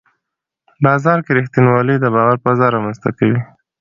بازار 0.83 1.17
کې 1.25 1.31
رښتینولي 1.39 1.95
د 1.99 2.05
باور 2.15 2.37
فضا 2.43 2.67
رامنځته 2.75 3.09
کوي 3.17 3.39